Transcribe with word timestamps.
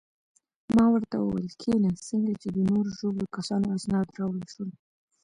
ما 0.75 0.85
ورته 0.93 1.15
وویل: 1.19 1.49
کښېنه، 1.61 1.89
څنګه 2.09 2.33
چې 2.41 2.47
د 2.55 2.57
نورو 2.69 2.89
ژوبلو 2.97 3.33
کسانو 3.37 3.67
اسناد 3.77 4.07
راوړل 4.17 4.45
شول. 4.53 4.69